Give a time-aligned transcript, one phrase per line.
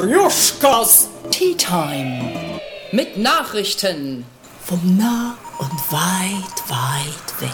[0.00, 2.58] Matryoshkas Tea Time.
[2.90, 4.24] Mit Nachrichten.
[4.64, 7.50] Vom nah und weit, weit weg.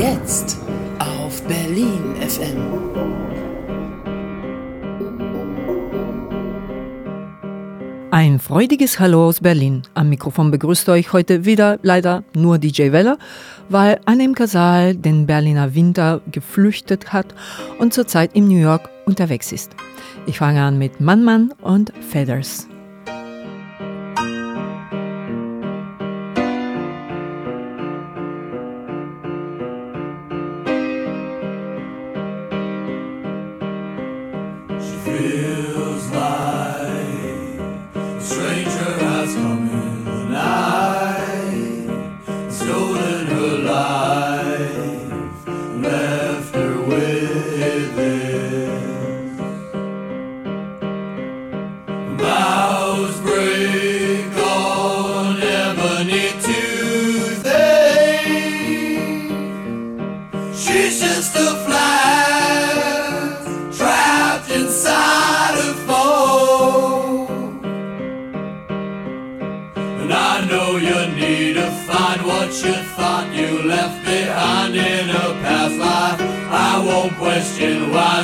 [0.00, 0.59] Jetzt
[8.12, 9.82] Ein freudiges Hallo aus Berlin.
[9.94, 13.18] Am Mikrofon begrüßt euch heute wieder leider nur DJ Weller,
[13.68, 17.32] weil Annem Casal den Berliner Winter geflüchtet hat
[17.78, 19.76] und zurzeit in New York unterwegs ist.
[20.26, 22.66] Ich fange an mit Mann Mann und Feathers.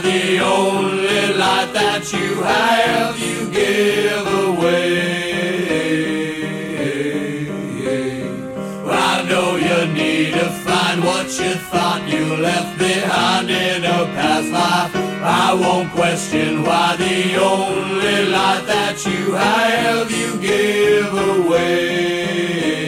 [0.03, 5.17] The only light that you have, you give away.
[8.85, 14.05] Well, I know you need to find what you thought you left behind in a
[14.15, 14.95] past life.
[15.25, 22.86] I won't question why the only light that you have, you give away.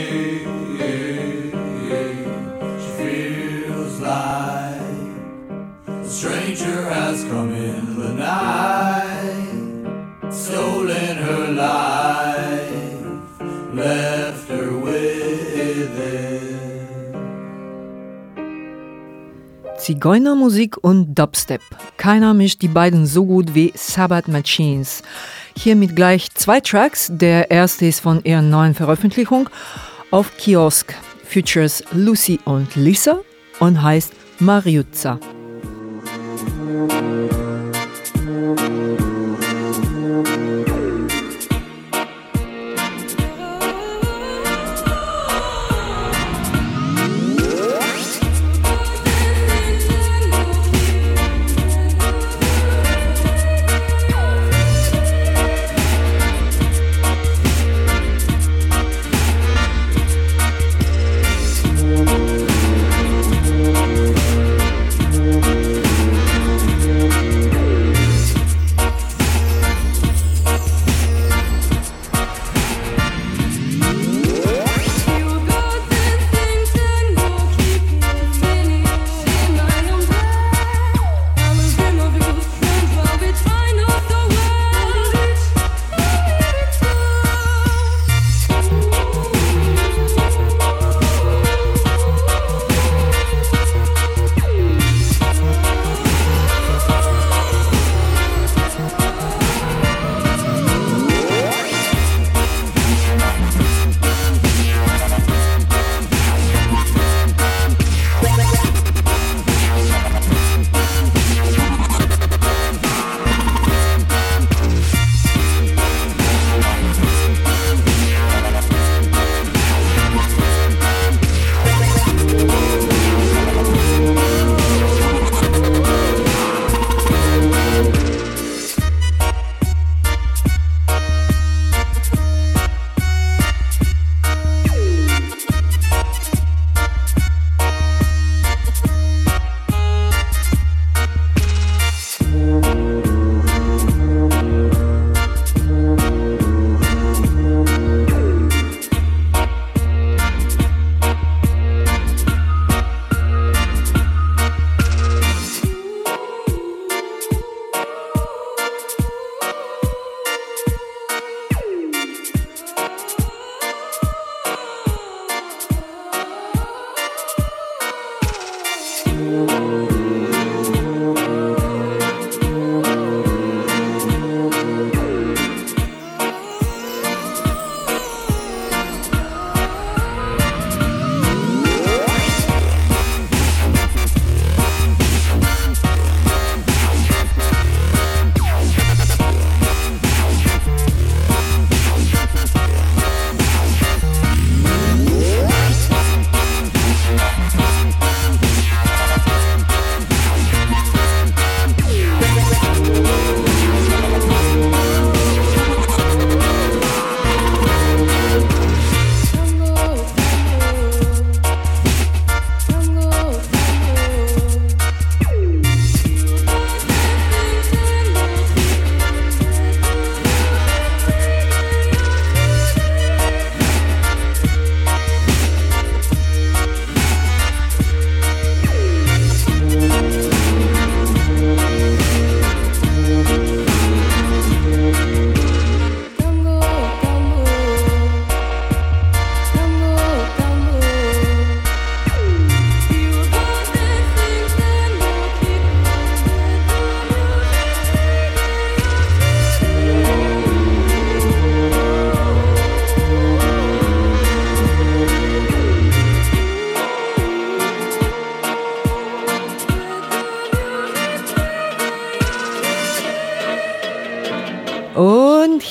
[19.79, 21.61] Zigeunermusik und Dubstep.
[21.97, 25.03] Keiner mischt die beiden so gut wie Sabbath Machines.
[25.57, 27.09] Hier mit gleich zwei Tracks.
[27.13, 29.49] Der erste ist von ihrer neuen Veröffentlichung
[30.11, 30.93] auf Kiosk.
[31.25, 33.21] Features Lucy und Lisa
[33.61, 35.21] und heißt Mariuzza.
[36.69, 37.48] Música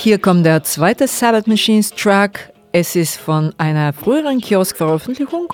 [0.07, 2.53] hier kommt der zweite Sabbath Machines Track.
[2.71, 5.51] Es ist von einer früheren Kiosk-Veröffentlichung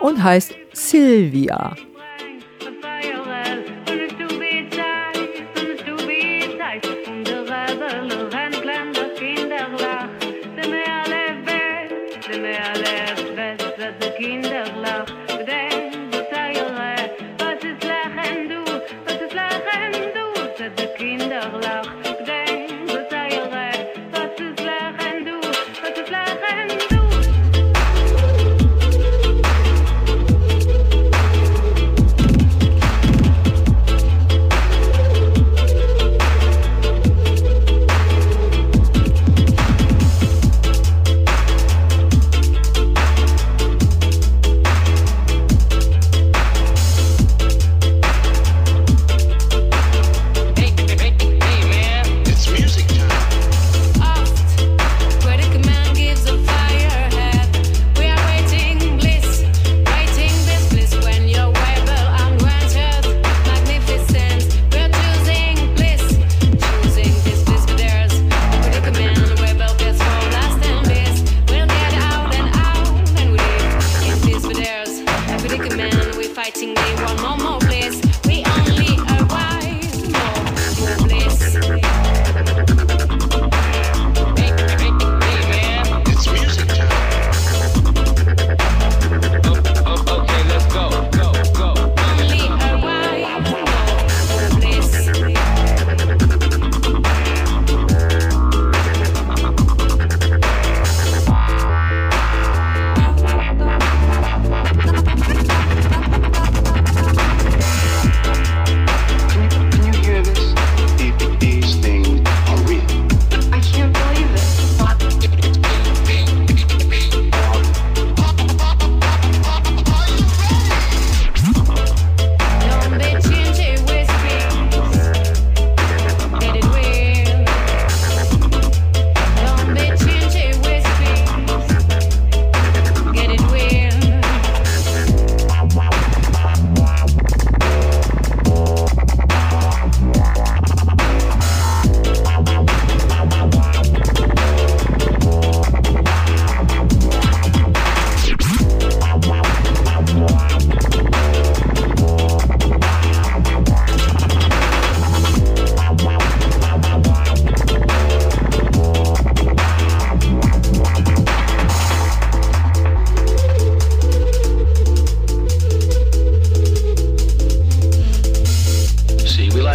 [0.00, 1.76] und heißt Sylvia.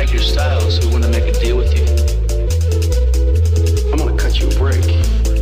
[0.06, 1.84] like your style, so we want to make a deal with you.
[3.92, 5.35] I'm going to cut you a break.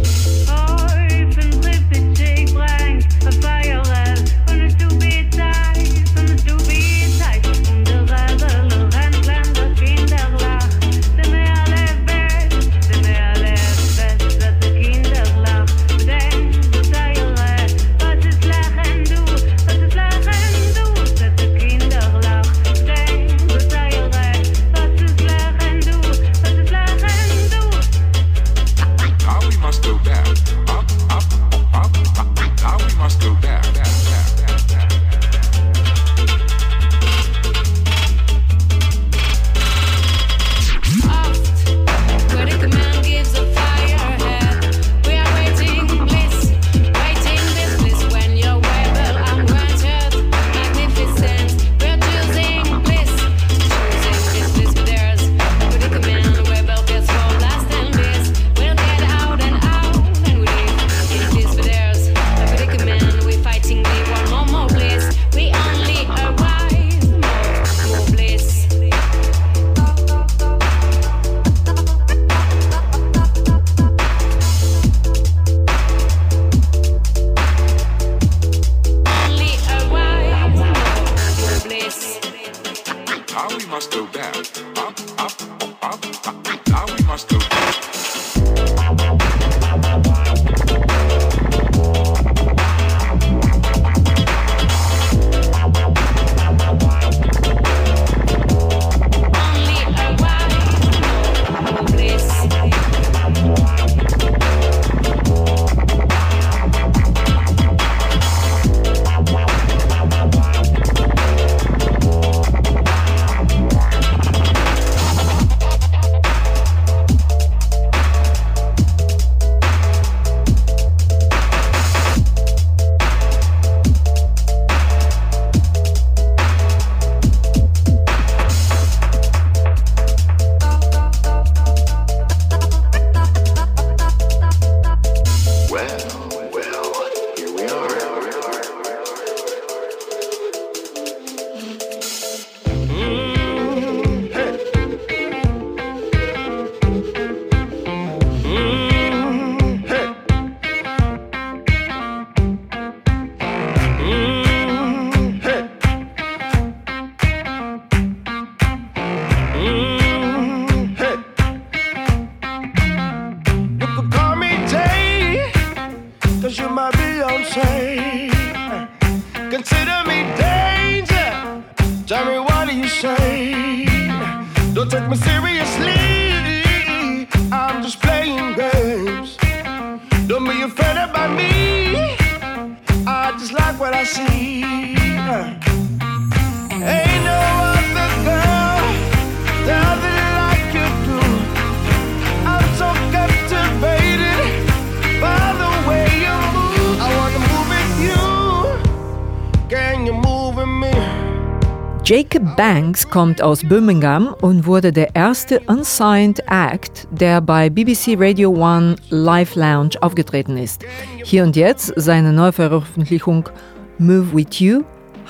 [202.63, 209.01] Banks kommt aus Birmingham und wurde der erste unsigned Act, der bei BBC Radio 1
[209.10, 210.86] Live Lounge aufgetreten ist.
[211.25, 213.50] Hier und jetzt seine Neuveröffentlichung
[213.98, 214.84] Move With You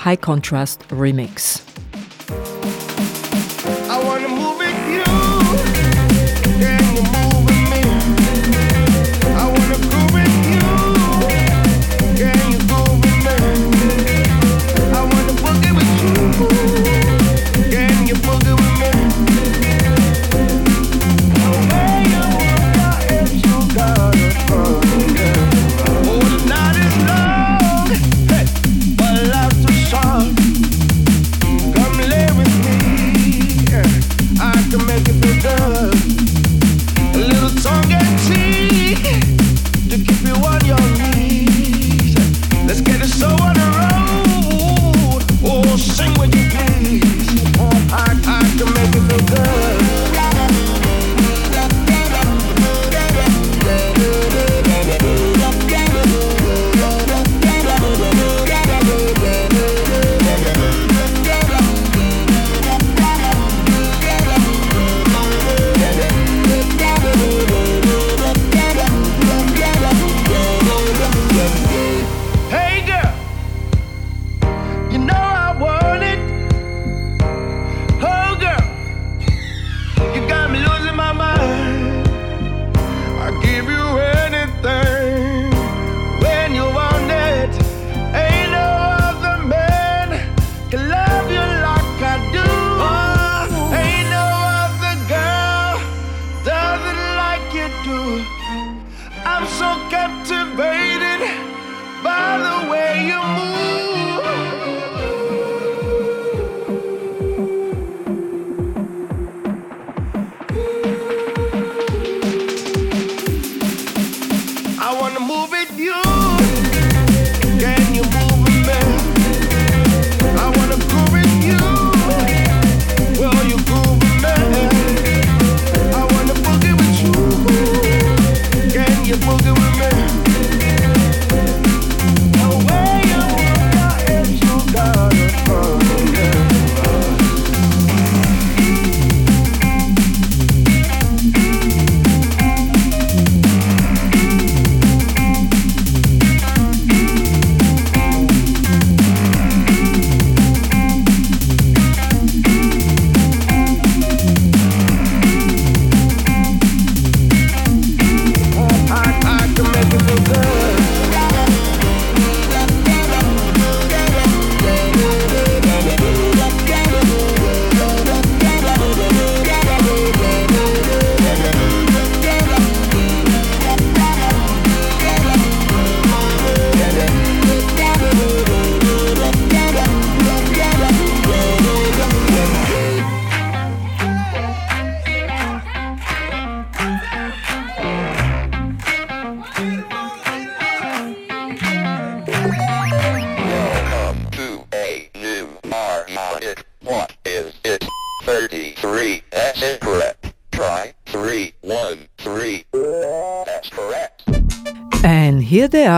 [0.04, 1.63] High Contrast Remix.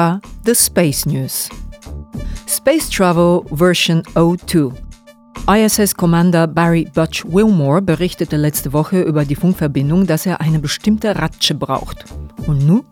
[0.07, 1.49] war The Space News.
[2.47, 4.71] Space Travel Version 02.
[5.49, 11.55] ISS-Commander Barry Butch Wilmore berichtete letzte Woche über die Funkverbindung, dass er eine bestimmte Ratsche
[11.55, 12.05] braucht.
[12.47, 12.85] Und nun?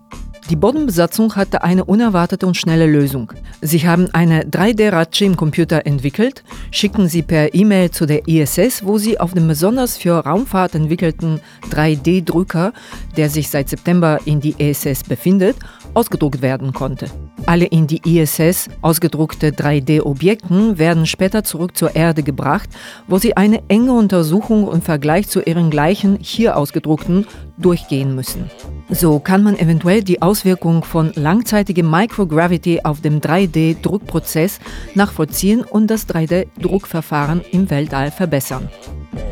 [0.51, 3.33] Die Bodenbesatzung hatte eine unerwartete und schnelle Lösung.
[3.63, 8.99] Sie haben eine 3D-Ratsche im Computer entwickelt, schicken sie per E-Mail zu der ISS, wo
[8.99, 11.41] sie auf dem besonders für Raumfahrt entwickelten
[11.71, 12.73] 3D-Drücker,
[13.17, 15.57] der sich seit September in die ISS befindet,
[15.95, 17.11] ausgedruckt werden konnte.
[17.47, 22.71] Alle in die ISS ausgedruckte 3D-Objekten werden später zurück zur Erde gebracht,
[23.07, 27.27] wo sie eine enge Untersuchung im Vergleich zu ihren gleichen hier ausgedruckten
[27.59, 28.51] durchgehen müssen.
[28.89, 34.59] So kann man eventuell die Auswirkung von langzeitigem Microgravity auf dem 3D-Druckprozess
[34.95, 38.71] nachvollziehen und das 3D-Druckverfahren im Weltall verbessern.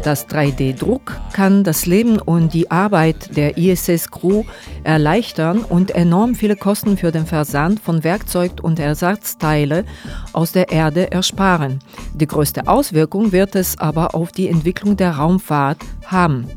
[0.03, 4.43] Das 3D-Druck kann das Leben und die Arbeit der ISS-Crew
[4.83, 9.85] erleichtern und enorm viele Kosten für den Versand von Werkzeug und Ersatzteile
[10.33, 11.79] aus der Erde ersparen.
[12.15, 16.49] Die größte Auswirkung wird es aber auf die Entwicklung der Raumfahrt haben.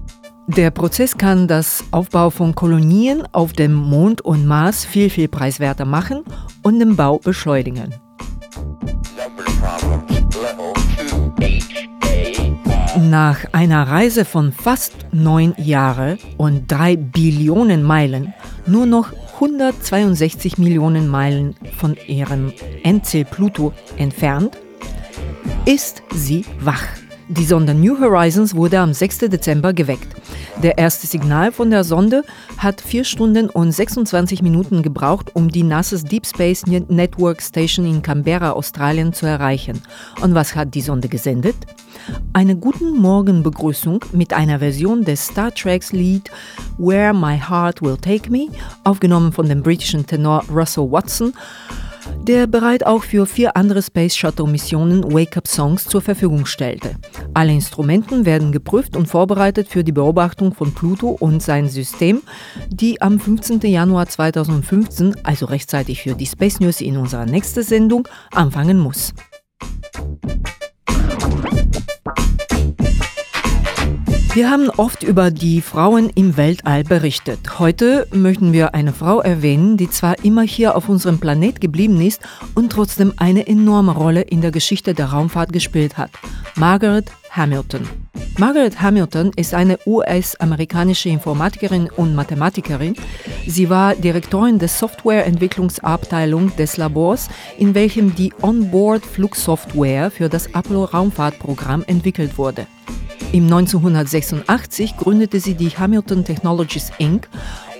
[0.47, 5.85] Der Prozess kann das Aufbau von Kolonien auf dem Mond und Mars viel, viel preiswerter
[5.85, 6.23] machen
[6.61, 7.95] und den Bau beschleunigen.
[9.17, 9.95] Number problems.
[9.97, 10.84] Level 2 HA.
[12.97, 18.33] Nach einer Reise von fast neun Jahren und drei Billionen Meilen,
[18.65, 22.53] nur noch 162 Millionen Meilen von ihrem
[22.83, 24.57] Endziel Pluto entfernt,
[25.65, 26.85] ist sie wach.
[27.27, 29.17] Die Sonde New Horizons wurde am 6.
[29.17, 30.15] Dezember geweckt.
[30.63, 32.23] Der erste Signal von der Sonde
[32.57, 38.01] hat 4 Stunden und 26 Minuten gebraucht, um die NASA's Deep Space Network Station in
[38.01, 39.81] Canberra, Australien zu erreichen.
[40.21, 41.55] Und was hat die Sonde gesendet?
[42.33, 46.29] Eine guten Morgenbegrüßung mit einer Version des Star Treks Lied
[46.77, 48.47] Where My Heart Will Take Me,
[48.83, 51.33] aufgenommen von dem britischen Tenor Russell Watson,
[52.23, 56.95] der bereit auch für vier andere Space Shuttle Missionen Wake-up-Songs zur Verfügung stellte.
[57.33, 62.21] Alle Instrumenten werden geprüft und vorbereitet für die Beobachtung von Pluto und sein System,
[62.69, 63.61] die am 15.
[63.61, 69.13] Januar 2015, also rechtzeitig für die Space News in unserer nächsten Sendung, anfangen muss.
[74.35, 77.57] Wir haben oft über die Frauen im Weltall berichtet.
[77.57, 82.21] Heute möchten wir eine Frau erwähnen, die zwar immer hier auf unserem Planet geblieben ist
[82.53, 86.11] und trotzdem eine enorme Rolle in der Geschichte der Raumfahrt gespielt hat.
[86.55, 87.87] Margaret Hamilton.
[88.37, 92.97] Margaret Hamilton ist eine US-amerikanische Informatikerin und Mathematikerin.
[93.47, 102.37] Sie war Direktorin der Softwareentwicklungsabteilung des Labors, in welchem die Onboard-Flugsoftware für das Apollo-Raumfahrtprogramm entwickelt
[102.37, 102.67] wurde.
[103.35, 107.27] Im 1986 gründete sie die Hamilton Technologies Inc.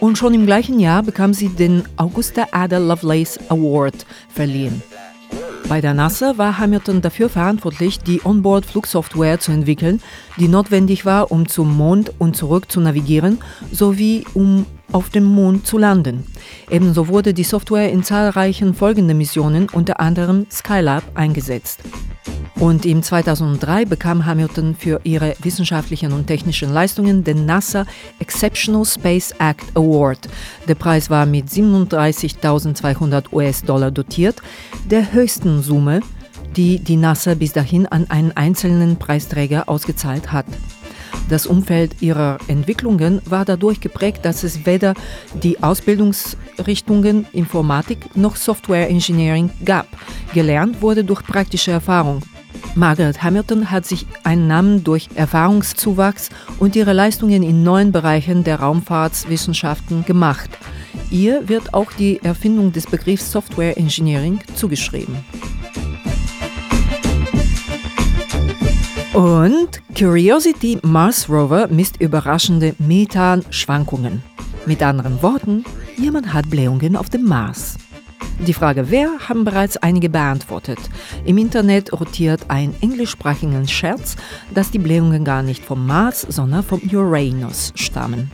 [0.02, 4.84] und schon im gleichen Jahr bekam sie den Augusta Ada Lovelace Award verliehen.
[5.70, 10.02] Bei der NASA war Hamilton dafür verantwortlich, die Onboard-Flugsoftware zu entwickeln,
[10.38, 13.40] die notwendig war, um zum Mond und zurück zu navigieren,
[13.72, 16.26] sowie um auf dem Mond zu landen.
[16.70, 21.82] Ebenso wurde die Software in zahlreichen folgenden Missionen, unter anderem Skylab, eingesetzt.
[22.58, 27.86] Und im 2003 bekam Hamilton für ihre wissenschaftlichen und technischen Leistungen den NASA
[28.20, 30.30] Exceptional Space Act Award.
[30.68, 34.42] Der Preis war mit 37.200 US-Dollar dotiert,
[34.90, 36.00] der höchsten Summe,
[36.56, 40.46] die die NASA bis dahin an einen einzelnen Preisträger ausgezahlt hat.
[41.30, 44.94] Das Umfeld ihrer Entwicklungen war dadurch geprägt, dass es weder
[45.42, 49.88] die Ausbildungsrichtungen Informatik noch Software Engineering gab.
[50.34, 52.22] Gelernt wurde durch praktische Erfahrung.
[52.76, 58.60] Margaret Hamilton hat sich einen Namen durch Erfahrungszuwachs und ihre Leistungen in neuen Bereichen der
[58.60, 60.50] Raumfahrtswissenschaften gemacht.
[61.10, 65.16] Ihr wird auch die Erfindung des Begriffs Software Engineering zugeschrieben.
[69.16, 74.22] Und Curiosity Mars Rover misst überraschende Methan-Schwankungen.
[74.66, 75.64] Mit anderen Worten,
[75.96, 77.78] jemand hat Blähungen auf dem Mars.
[78.46, 80.80] Die Frage wer haben bereits einige beantwortet.
[81.24, 84.18] Im Internet rotiert ein englischsprachiger Scherz,
[84.54, 88.30] dass die Blähungen gar nicht vom Mars, sondern vom Uranus stammen.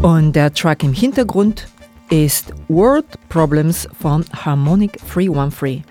[0.00, 1.68] Und der Track im Hintergrund
[2.08, 5.84] ist Word Problems von Harmonic 313.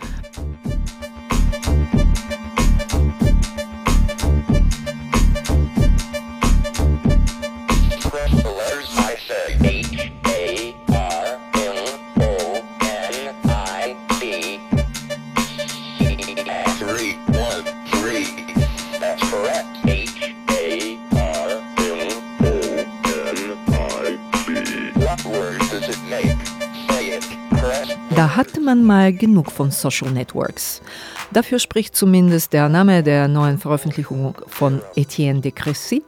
[28.69, 30.83] Man mal genug von Social Networks.
[31.31, 36.03] Dafür spricht zumindest der Name der neuen Veröffentlichung von Etienne de Crécy,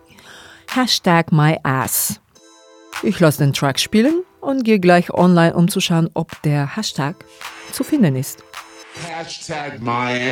[0.71, 2.21] Hashtag MyAss.
[3.01, 7.15] Ich lasse den Track spielen und gehe gleich online, um zu schauen, ob der Hashtag
[7.71, 8.43] zu finden ist.
[9.09, 10.31] Hashtag my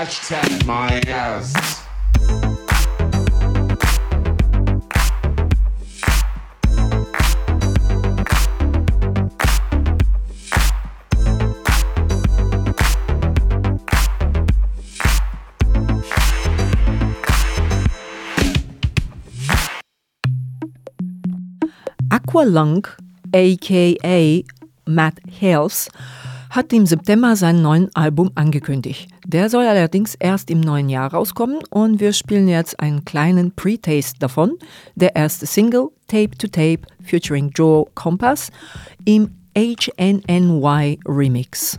[0.00, 1.52] Hashtag my ass.
[22.08, 22.86] Aqualung,
[23.34, 24.44] aka
[24.86, 25.90] Matt Hales,
[26.50, 29.08] hat im September sein neuen Album angekündigt.
[29.26, 34.18] Der soll allerdings erst im neuen Jahr rauskommen und wir spielen jetzt einen kleinen Pre-Taste
[34.18, 34.58] davon.
[34.96, 38.50] Der erste Single, Tape to Tape, featuring Joe Compass,
[39.04, 41.78] im HNNY Remix.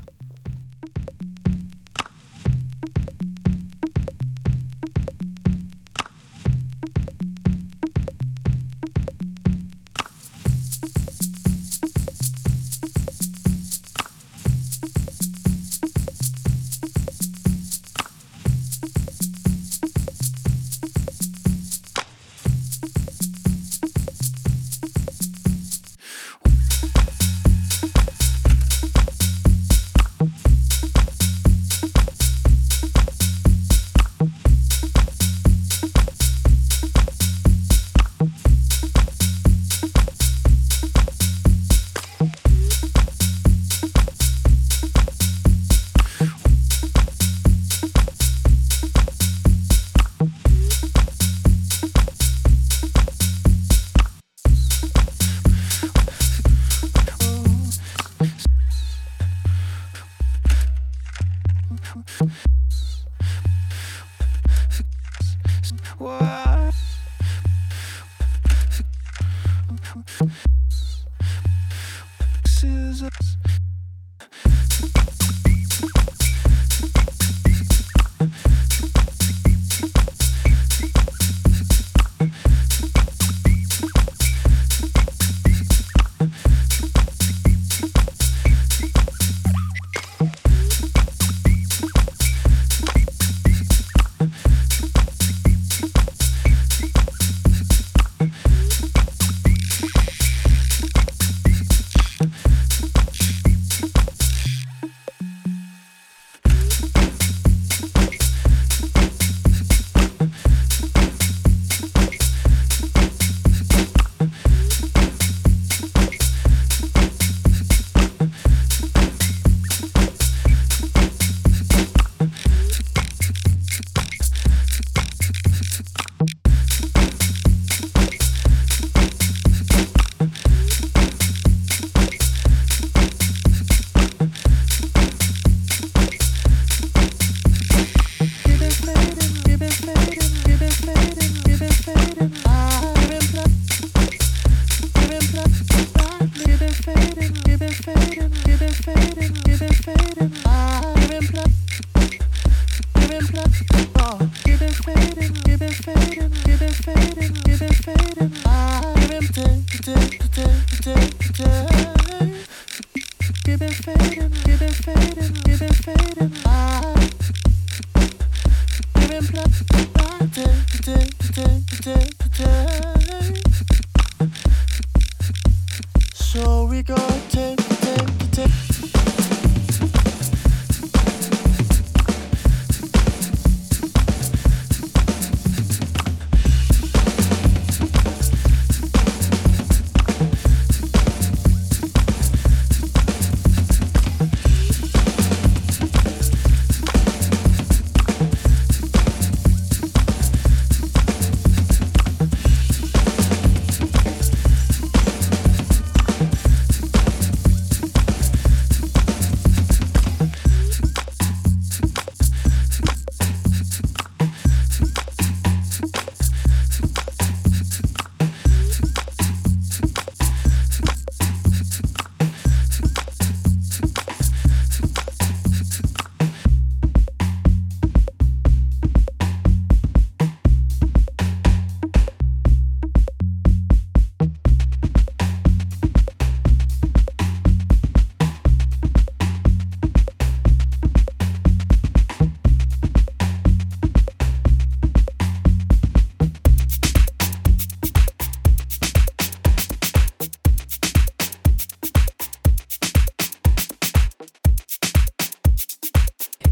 [73.02, 73.40] Jesus.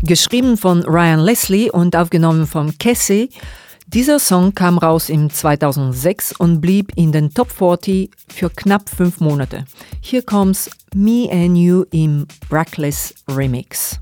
[0.09, 3.29] Geschrieben von Ryan Leslie und aufgenommen von Cassie.
[3.85, 9.19] Dieser Song kam raus im 2006 und blieb in den Top 40 für knapp fünf
[9.19, 9.65] Monate.
[10.01, 13.99] Hier kommt's Me and You im Brackless Remix.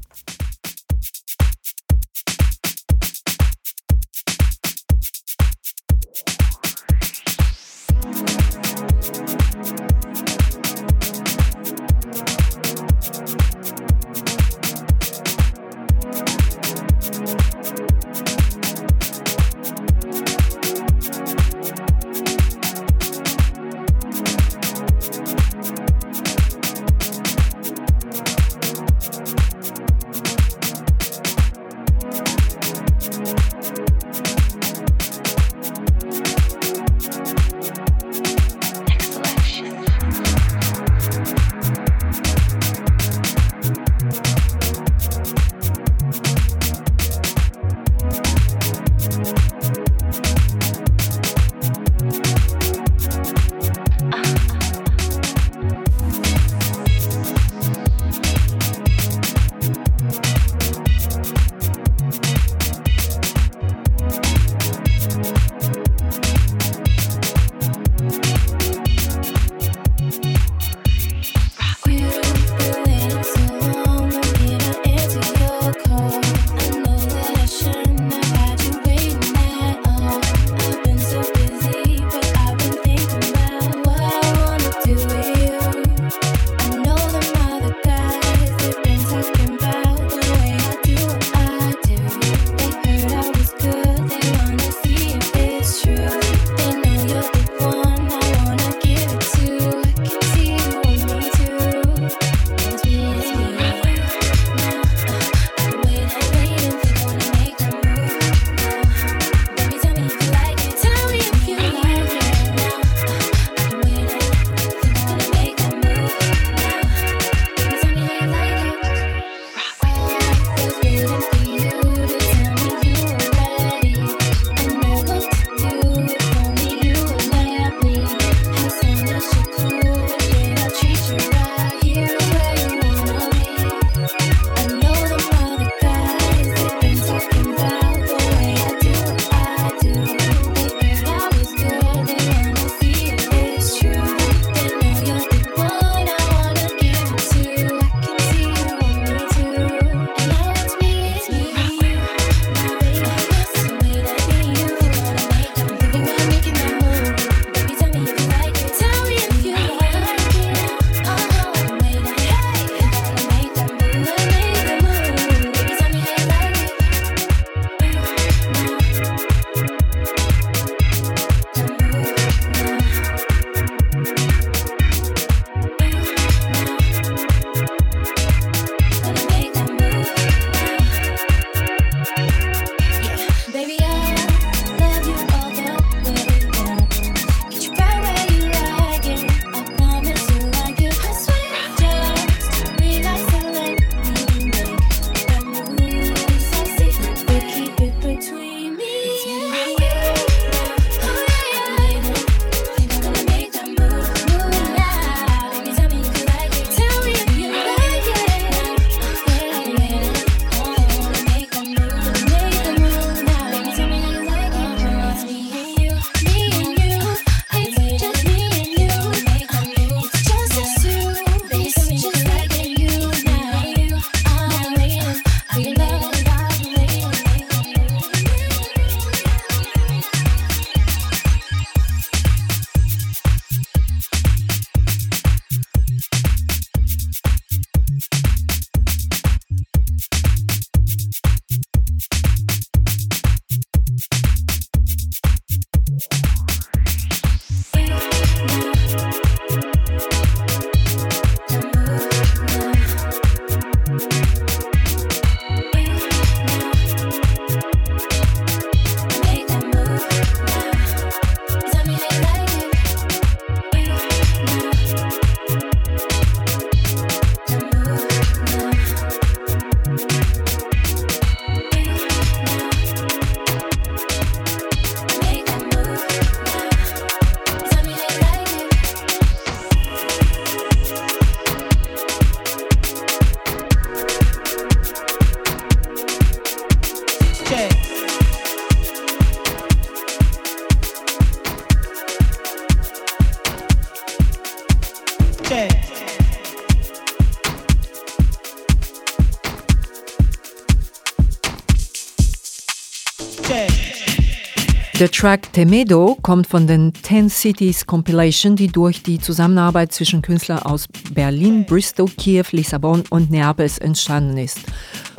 [305.18, 310.88] Track Temedo kommt von den Ten Cities Compilation, die durch die Zusammenarbeit zwischen Künstlern aus
[311.12, 314.60] Berlin, Bristol, Kiew, Lissabon und Neapels entstanden ist.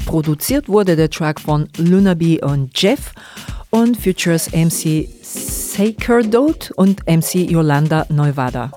[0.06, 3.12] Produziert wurde der Track von Lunaby und Jeff
[3.70, 8.70] und features MC Sacerdote und MC Yolanda Neuwada.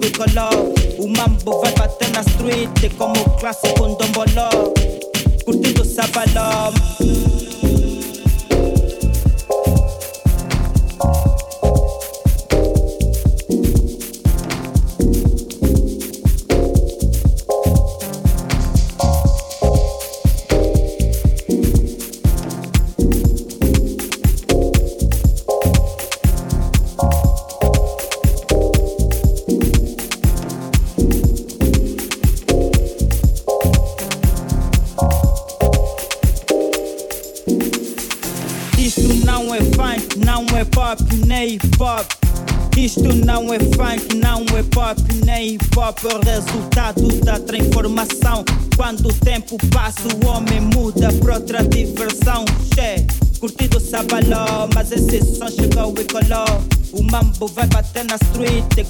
[0.00, 0.50] we color
[0.98, 4.72] Umambo vibe at na street Te como clase con don bolor
[5.44, 6.74] Curtido sabalom
[41.50, 42.06] hip hop.
[42.76, 45.98] Isto não é funk, não é pop, nem hip hop.
[46.04, 48.44] É o resultado da transformação.
[48.76, 52.44] Quando o tempo passa, o homem muda pra outra diversão.
[52.74, 53.04] Che,
[53.40, 56.62] curtido sabaló, mas esse som chegou e colou.
[56.92, 58.84] O mambo vai bater na street, é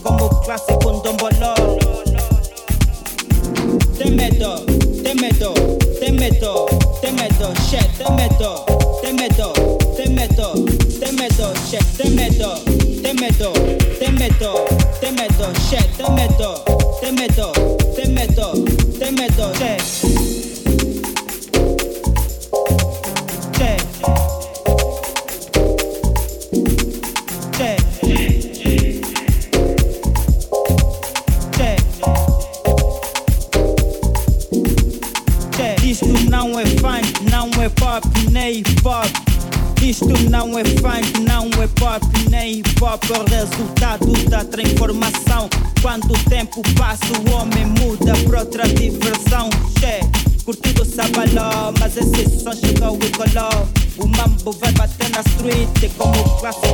[55.50, 56.70] suite, iconographie.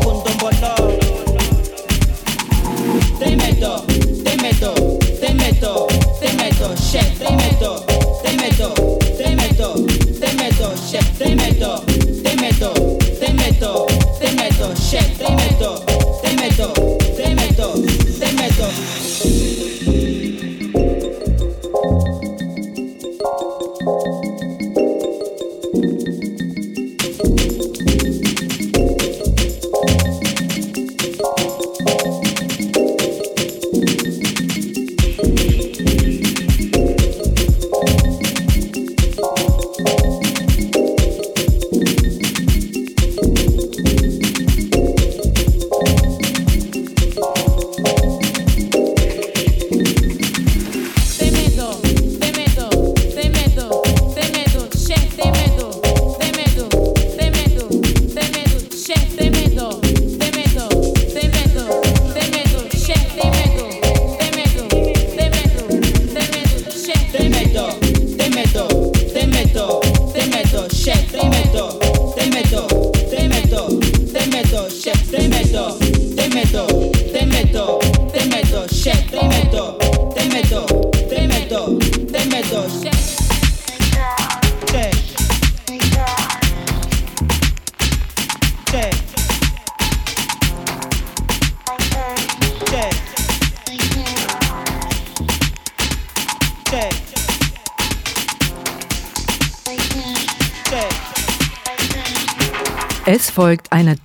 [3.18, 3.84] Te meto,
[4.24, 4.72] te meto,
[5.20, 5.86] te meto,
[6.20, 7.84] te meto, chef, te meto,
[8.22, 8.72] te meto,
[9.16, 9.74] te meto,
[10.20, 11.95] te meto, chef, te meto.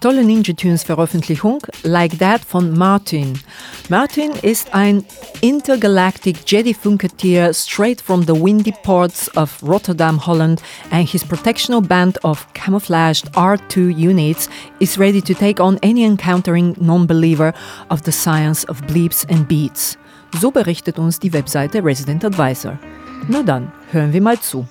[0.01, 3.39] Tolle Ninja Tunes Veröffentlichung, Like That von Martin.
[3.87, 5.05] Martin ist ein
[5.41, 12.17] intergalactic Jedi Funketier straight from the windy ports of Rotterdam, Holland, and his protectional band
[12.23, 14.49] of camouflaged R2 units
[14.79, 17.53] is ready to take on any encountering non-believer
[17.89, 19.97] of the science of bleeps and beats.
[20.39, 22.79] So berichtet uns die Webseite Resident Advisor.
[23.27, 24.65] Na dann, hören wir mal zu.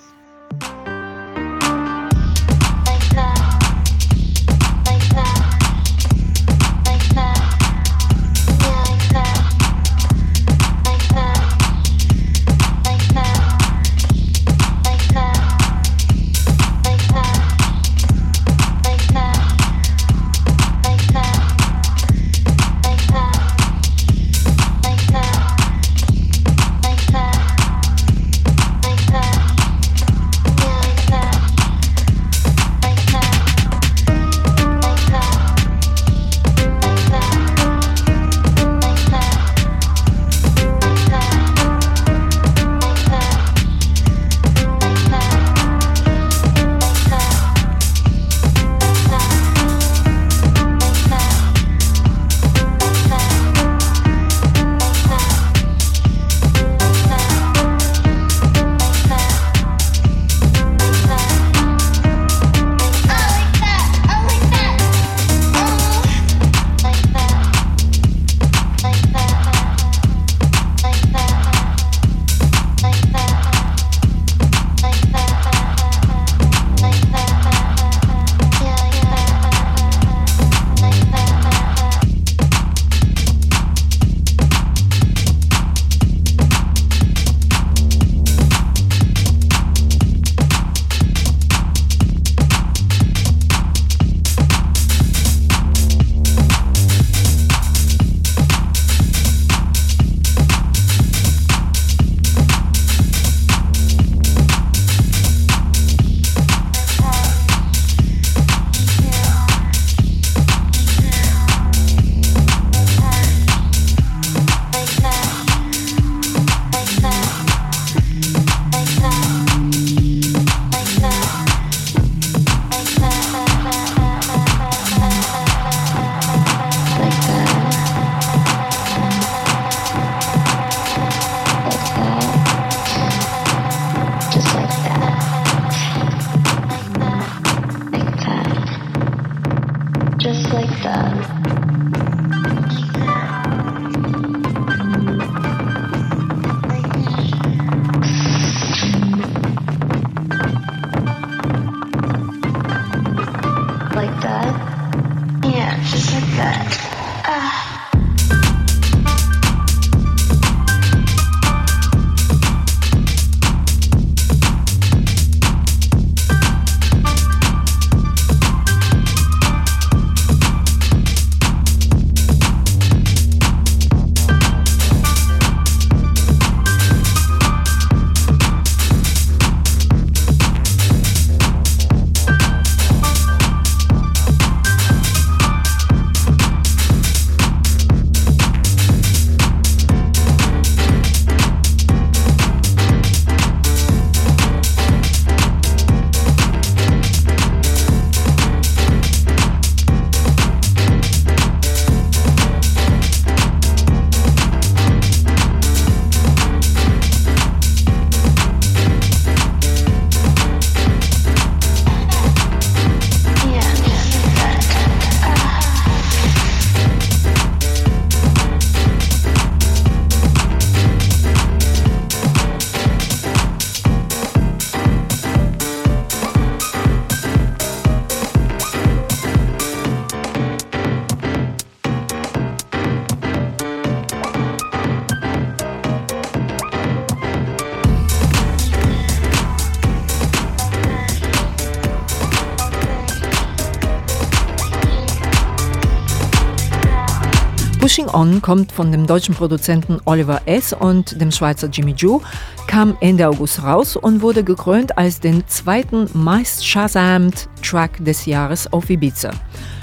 [248.00, 250.72] Pushing On kommt von dem deutschen Produzenten Oliver S.
[250.72, 252.22] und dem Schweizer Jimmy Joo,
[252.66, 258.72] kam Ende August raus und wurde gekrönt als den zweiten meist Shazamed Track des Jahres
[258.72, 259.32] auf Ibiza.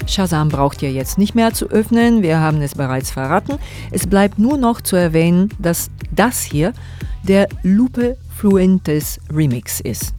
[0.06, 3.58] Shazam braucht ihr jetzt nicht mehr zu öffnen, wir haben es bereits verraten.
[3.92, 6.72] Es bleibt nur noch zu erwähnen, dass das hier
[7.22, 10.17] der Lupe Fluentes Remix ist.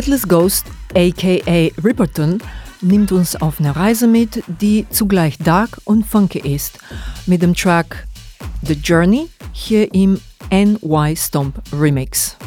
[0.00, 2.38] Headless Ghost, aka Ripperton,
[2.80, 6.78] nimmt uns auf eine Reise mit, die zugleich dark und funky ist,
[7.26, 8.06] mit dem Track
[8.62, 10.18] The Journey hier im
[10.50, 12.38] NY Stomp Remix.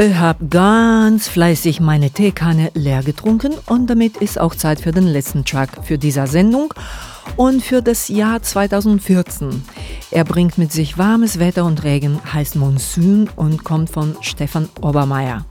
[0.00, 5.08] Ich habe ganz fleißig meine Teekanne leer getrunken und damit ist auch Zeit für den
[5.08, 6.72] letzten Track für dieser Sendung
[7.36, 9.64] und für das Jahr 2014.
[10.12, 15.44] Er bringt mit sich warmes Wetter und Regen, heißt Monsun und kommt von Stefan Obermeier.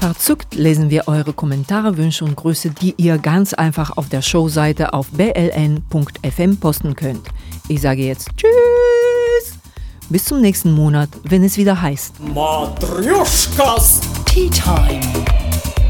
[0.00, 4.92] Verzückt lesen wir eure Kommentare, Wünsche und Grüße, die ihr ganz einfach auf der Showseite
[4.92, 7.28] auf bln.fm posten könnt.
[7.68, 8.77] Ich sage jetzt Tschüss!
[10.10, 12.14] Bis zum nächsten Monat, wenn es wieder heißt.
[12.34, 15.00] Matryoshkas Tea Time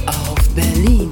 [0.06, 1.08] auf Berlin